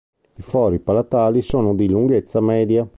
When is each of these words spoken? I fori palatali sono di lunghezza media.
I 0.35 0.41
fori 0.41 0.79
palatali 0.79 1.43
sono 1.43 1.75
di 1.75 1.87
lunghezza 1.87 2.39
media. 2.39 2.89